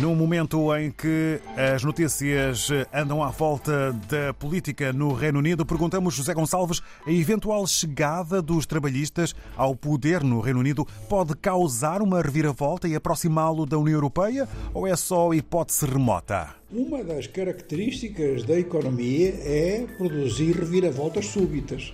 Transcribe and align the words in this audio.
Num 0.00 0.14
momento 0.14 0.74
em 0.74 0.90
que 0.90 1.38
as 1.54 1.84
notícias 1.84 2.68
andam 2.90 3.22
à 3.22 3.28
volta 3.28 3.92
da 4.08 4.32
política 4.32 4.94
no 4.94 5.12
Reino 5.12 5.38
Unido, 5.38 5.66
perguntamos 5.66 6.14
José 6.14 6.32
Gonçalves: 6.32 6.80
a 7.06 7.12
eventual 7.12 7.66
chegada 7.66 8.40
dos 8.40 8.64
trabalhistas 8.64 9.34
ao 9.54 9.76
poder 9.76 10.24
no 10.24 10.40
Reino 10.40 10.60
Unido 10.60 10.86
pode 11.06 11.36
causar 11.36 12.00
uma 12.00 12.22
reviravolta 12.22 12.88
e 12.88 12.94
aproximá-lo 12.94 13.66
da 13.66 13.76
União 13.76 13.96
Europeia 13.96 14.48
ou 14.72 14.86
é 14.86 14.96
só 14.96 15.34
hipótese 15.34 15.84
remota? 15.84 16.48
Uma 16.72 17.04
das 17.04 17.26
características 17.26 18.44
da 18.44 18.58
economia 18.58 19.34
é 19.44 19.86
produzir 19.98 20.56
reviravoltas 20.56 21.26
súbitas. 21.26 21.92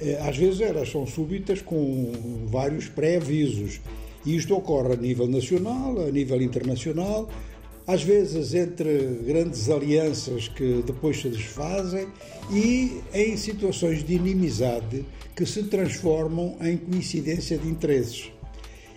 Eh, 0.00 0.20
às 0.28 0.36
vezes 0.36 0.60
elas 0.60 0.90
são 0.90 1.06
súbitas 1.06 1.62
com 1.62 2.10
vários 2.48 2.88
pré-avisos. 2.88 3.80
E 4.24 4.36
isto 4.36 4.54
ocorre 4.54 4.94
a 4.94 4.96
nível 4.96 5.28
nacional, 5.28 6.00
a 6.00 6.10
nível 6.10 6.40
internacional, 6.40 7.28
às 7.86 8.02
vezes 8.02 8.54
entre 8.54 9.20
grandes 9.26 9.68
alianças 9.68 10.48
que 10.48 10.82
depois 10.86 11.20
se 11.20 11.28
desfazem 11.28 12.08
e 12.50 13.00
em 13.12 13.36
situações 13.36 14.02
de 14.02 14.14
inimizade 14.14 15.04
que 15.36 15.44
se 15.44 15.64
transformam 15.64 16.56
em 16.62 16.76
coincidência 16.78 17.58
de 17.58 17.68
interesses. 17.68 18.32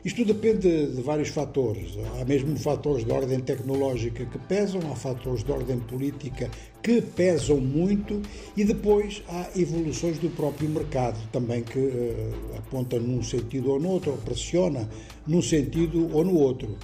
Isto 0.08 0.24
depende 0.24 0.88
de 0.88 1.02
vários 1.02 1.28
fatores. 1.28 1.98
Há 2.18 2.24
mesmo 2.24 2.58
fatores 2.58 3.04
de 3.04 3.12
ordem 3.12 3.42
tecnológica 3.42 4.26
que 4.26 4.40
pesam, 4.40 4.80
há 4.90 4.96
fatores 4.96 5.44
de 5.44 5.52
ordem 5.52 5.80
política 5.80 6.50
que 6.82 7.02
pesam 7.02 7.58
muito 7.58 8.22
e 8.56 8.64
depois 8.64 9.22
há 9.28 9.50
evoluções 9.54 10.18
do 10.18 10.30
próprio 10.30 10.70
mercado 10.70 11.20
também 11.30 11.62
que 11.62 11.78
uh, 11.78 12.58
aponta 12.58 12.98
num 12.98 13.22
sentido 13.22 13.70
ou 13.70 13.82
no 13.82 13.90
outro, 13.90 14.12
ou 14.12 14.18
pressiona 14.20 14.90
num 15.28 15.42
sentido 15.42 16.10
ou 16.16 16.24
no 16.24 16.40
outro. 16.40 16.78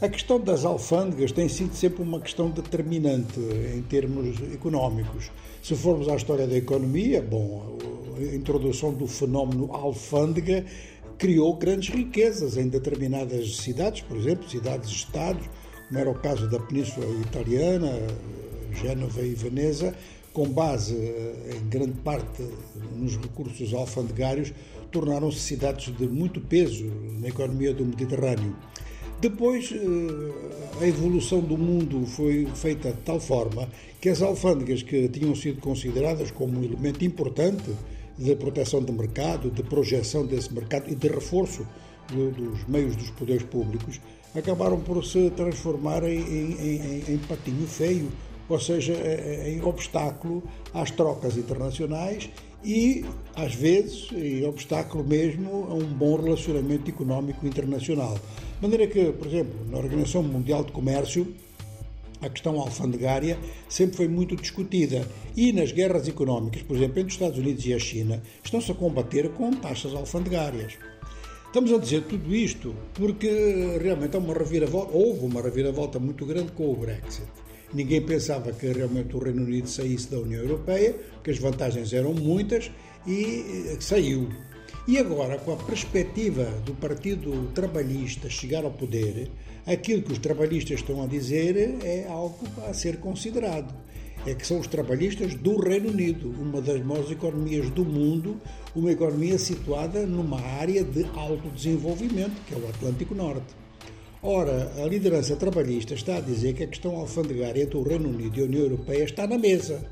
A 0.00 0.08
questão 0.08 0.40
das 0.40 0.64
alfândegas 0.64 1.32
tem 1.32 1.50
sido 1.50 1.74
sempre 1.74 2.02
uma 2.02 2.18
questão 2.18 2.48
determinante 2.48 3.38
em 3.76 3.82
termos 3.82 4.40
económicos. 4.54 5.30
Se 5.62 5.74
formos 5.74 6.08
à 6.08 6.16
história 6.16 6.46
da 6.46 6.56
economia, 6.56 7.20
bom, 7.20 7.76
a 8.16 8.34
introdução 8.34 8.92
do 8.92 9.06
fenómeno 9.06 9.70
alfândega 9.72 10.64
criou 11.18 11.54
grandes 11.56 11.92
riquezas 11.92 12.56
em 12.56 12.68
determinadas 12.68 13.56
cidades, 13.56 14.02
por 14.02 14.16
exemplo, 14.16 14.48
cidades-estados, 14.48 15.44
como 15.88 15.98
era 15.98 16.08
o 16.08 16.14
caso 16.14 16.48
da 16.48 16.60
Península 16.60 17.06
Italiana, 17.20 17.90
Génova 18.72 19.20
e 19.22 19.34
Veneza, 19.34 19.94
com 20.32 20.48
base 20.48 20.94
eh, 20.94 21.56
em 21.56 21.68
grande 21.68 21.94
parte 22.04 22.44
nos 22.94 23.16
recursos 23.16 23.74
alfandegários, 23.74 24.52
tornaram-se 24.92 25.40
cidades 25.40 25.94
de 25.96 26.06
muito 26.06 26.40
peso 26.40 26.84
na 27.20 27.28
economia 27.28 27.74
do 27.74 27.84
Mediterrâneo. 27.84 28.54
Depois, 29.20 29.72
eh, 29.72 30.80
a 30.80 30.86
evolução 30.86 31.40
do 31.40 31.58
mundo 31.58 32.06
foi 32.06 32.46
feita 32.54 32.92
de 32.92 32.98
tal 32.98 33.18
forma 33.18 33.68
que 34.00 34.08
as 34.08 34.22
alfândegas 34.22 34.82
que 34.84 35.08
tinham 35.08 35.34
sido 35.34 35.60
consideradas 35.60 36.30
como 36.30 36.60
um 36.60 36.62
elemento 36.62 37.04
importante 37.04 37.72
de 38.18 38.34
proteção 38.34 38.82
do 38.82 38.92
mercado, 38.92 39.50
de 39.50 39.62
projeção 39.62 40.26
desse 40.26 40.52
mercado 40.52 40.90
e 40.90 40.94
de 40.94 41.08
reforço 41.08 41.66
do, 42.08 42.30
dos 42.30 42.66
meios 42.66 42.96
dos 42.96 43.10
poderes 43.10 43.44
públicos, 43.44 44.00
acabaram 44.34 44.80
por 44.80 45.04
se 45.04 45.30
transformar 45.30 46.02
em, 46.02 46.20
em, 46.20 46.52
em, 46.60 47.14
em 47.14 47.18
patinho 47.18 47.66
feio, 47.66 48.08
ou 48.48 48.58
seja, 48.58 48.94
em 49.46 49.62
obstáculo 49.62 50.42
às 50.72 50.90
trocas 50.90 51.36
internacionais 51.36 52.30
e, 52.64 53.04
às 53.36 53.54
vezes, 53.54 54.08
em 54.12 54.44
obstáculo 54.46 55.04
mesmo 55.04 55.66
a 55.70 55.74
um 55.74 55.84
bom 55.84 56.16
relacionamento 56.16 56.90
económico 56.90 57.46
internacional. 57.46 58.14
De 58.14 58.62
maneira 58.62 58.86
que, 58.86 59.12
por 59.12 59.26
exemplo, 59.26 59.54
na 59.70 59.78
Organização 59.78 60.22
Mundial 60.22 60.64
de 60.64 60.72
Comércio, 60.72 61.32
a 62.20 62.28
questão 62.28 62.58
alfandegária 62.60 63.38
sempre 63.68 63.96
foi 63.96 64.08
muito 64.08 64.36
discutida 64.36 65.06
e 65.36 65.52
nas 65.52 65.72
guerras 65.72 66.08
económicas, 66.08 66.62
por 66.62 66.76
exemplo, 66.76 67.00
entre 67.00 67.08
os 67.08 67.14
Estados 67.14 67.38
Unidos 67.38 67.64
e 67.66 67.74
a 67.74 67.78
China, 67.78 68.22
estão-se 68.42 68.70
a 68.72 68.74
combater 68.74 69.28
com 69.30 69.52
taxas 69.52 69.94
alfandegárias. 69.94 70.74
Estamos 71.46 71.72
a 71.72 71.78
dizer 71.78 72.02
tudo 72.02 72.34
isto 72.34 72.74
porque 72.94 73.78
realmente 73.80 74.16
há 74.16 74.18
uma 74.18 74.34
reviravolta, 74.34 74.92
houve 74.92 75.24
uma 75.24 75.40
reviravolta 75.40 75.98
muito 75.98 76.26
grande 76.26 76.52
com 76.52 76.70
o 76.70 76.76
Brexit. 76.76 77.26
Ninguém 77.72 78.00
pensava 78.02 78.52
que 78.52 78.66
realmente 78.66 79.14
o 79.14 79.18
Reino 79.18 79.42
Unido 79.42 79.68
saísse 79.68 80.10
da 80.10 80.18
União 80.18 80.42
Europeia, 80.42 80.94
porque 81.14 81.30
as 81.30 81.38
vantagens 81.38 81.92
eram 81.92 82.14
muitas 82.14 82.70
e 83.06 83.68
eh, 83.68 83.76
saiu. 83.80 84.28
E 84.88 84.96
agora, 84.96 85.36
com 85.36 85.52
a 85.52 85.56
perspectiva 85.56 86.44
do 86.64 86.72
Partido 86.72 87.52
Trabalhista 87.54 88.30
chegar 88.30 88.64
ao 88.64 88.70
poder, 88.70 89.30
aquilo 89.66 90.00
que 90.00 90.12
os 90.12 90.18
trabalhistas 90.18 90.80
estão 90.80 91.02
a 91.02 91.06
dizer 91.06 91.76
é 91.84 92.06
algo 92.08 92.38
a 92.66 92.72
ser 92.72 92.96
considerado. 92.96 93.74
É 94.26 94.32
que 94.32 94.46
são 94.46 94.58
os 94.58 94.66
trabalhistas 94.66 95.34
do 95.34 95.60
Reino 95.60 95.90
Unido, 95.90 96.30
uma 96.40 96.62
das 96.62 96.82
maiores 96.82 97.10
economias 97.10 97.68
do 97.68 97.84
mundo, 97.84 98.40
uma 98.74 98.90
economia 98.90 99.38
situada 99.38 100.06
numa 100.06 100.40
área 100.40 100.82
de 100.82 101.04
alto 101.14 101.50
desenvolvimento, 101.50 102.40
que 102.46 102.54
é 102.54 102.56
o 102.56 102.66
Atlântico 102.66 103.14
Norte. 103.14 103.54
Ora, 104.22 104.72
a 104.82 104.86
liderança 104.86 105.36
trabalhista 105.36 105.92
está 105.92 106.16
a 106.16 106.22
dizer 106.22 106.54
que 106.54 106.64
a 106.64 106.66
questão 106.66 106.96
alfandegária 106.96 107.62
entre 107.62 107.76
o 107.76 107.82
Reino 107.82 108.08
Unido 108.08 108.38
e 108.38 108.40
a 108.40 108.46
União 108.46 108.62
Europeia 108.62 109.04
está 109.04 109.26
na 109.26 109.36
mesa 109.36 109.86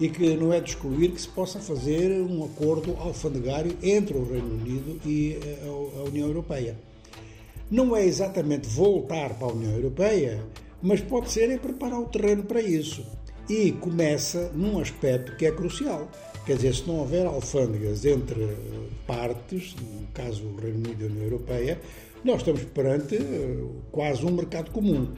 e 0.00 0.08
que 0.08 0.36
não 0.36 0.52
é 0.52 0.60
de 0.60 0.70
excluir 0.70 1.10
que 1.10 1.20
se 1.20 1.28
possa 1.28 1.58
fazer 1.58 2.10
um 2.22 2.44
acordo 2.44 2.96
alfandegário 2.98 3.76
entre 3.82 4.16
o 4.16 4.24
Reino 4.24 4.54
Unido 4.54 5.00
e 5.04 5.38
eh, 5.42 5.58
a 5.98 6.04
União 6.04 6.28
Europeia. 6.28 6.76
Não 7.70 7.96
é 7.96 8.04
exatamente 8.04 8.68
voltar 8.68 9.34
para 9.34 9.48
a 9.48 9.52
União 9.52 9.72
Europeia, 9.72 10.42
mas 10.80 11.00
pode 11.00 11.30
ser 11.30 11.50
é 11.50 11.58
preparar 11.58 12.00
o 12.00 12.06
terreno 12.06 12.44
para 12.44 12.62
isso. 12.62 13.04
E 13.48 13.72
começa 13.72 14.50
num 14.54 14.78
aspecto 14.78 15.36
que 15.36 15.46
é 15.46 15.50
crucial. 15.50 16.08
Quer 16.46 16.56
dizer, 16.56 16.74
se 16.74 16.86
não 16.86 17.00
houver 17.00 17.26
alfândegas 17.26 18.04
entre 18.04 18.42
eh, 18.42 18.56
partes, 19.06 19.74
no 19.74 20.06
caso 20.14 20.44
o 20.44 20.56
Reino 20.56 20.78
Unido 20.78 21.02
e 21.02 21.04
a 21.04 21.10
União 21.10 21.24
Europeia, 21.24 21.80
nós 22.24 22.38
estamos 22.38 22.62
perante 22.64 23.16
eh, 23.16 23.64
quase 23.90 24.24
um 24.24 24.30
mercado 24.30 24.70
comum. 24.70 25.08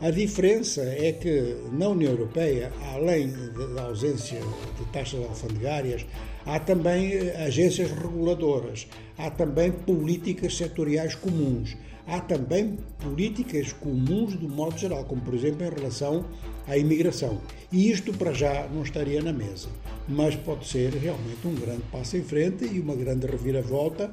A 0.00 0.10
diferença 0.10 0.82
é 0.82 1.12
que 1.12 1.56
na 1.72 1.88
União 1.88 2.10
Europeia, 2.10 2.72
além 2.92 3.32
da 3.74 3.82
ausência 3.84 4.40
de 4.76 4.84
taxas 4.92 5.24
alfandegárias, 5.24 6.04
há 6.44 6.58
também 6.58 7.12
eh, 7.12 7.44
agências 7.46 7.92
reguladoras, 7.92 8.88
há 9.16 9.30
também 9.30 9.70
políticas 9.70 10.56
setoriais 10.56 11.14
comuns, 11.14 11.76
há 12.08 12.20
também 12.20 12.76
políticas 12.98 13.72
comuns 13.72 14.34
do 14.34 14.48
modo 14.48 14.76
geral, 14.76 15.04
como 15.04 15.22
por 15.22 15.32
exemplo 15.32 15.64
em 15.64 15.70
relação 15.70 16.24
à 16.66 16.76
imigração. 16.76 17.40
E 17.70 17.88
isto 17.88 18.12
para 18.12 18.32
já 18.32 18.66
não 18.74 18.82
estaria 18.82 19.22
na 19.22 19.32
mesa, 19.32 19.68
mas 20.08 20.34
pode 20.34 20.66
ser 20.66 20.92
realmente 20.92 21.46
um 21.46 21.54
grande 21.54 21.82
passo 21.92 22.16
em 22.16 22.22
frente 22.22 22.64
e 22.64 22.80
uma 22.80 22.96
grande 22.96 23.28
reviravolta 23.28 24.10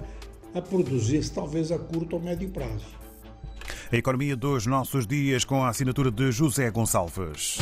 a 0.53 0.61
produzir-se 0.61 1.31
talvez 1.31 1.71
a 1.71 1.79
curto 1.79 2.17
ou 2.17 2.21
médio 2.21 2.49
prazo. 2.49 3.01
A 3.91 3.97
economia 3.97 4.37
dos 4.37 4.65
nossos 4.65 5.05
dias 5.05 5.43
com 5.43 5.65
a 5.65 5.67
assinatura 5.67 6.09
de 6.09 6.31
José 6.31 6.69
Gonçalves. 6.71 7.57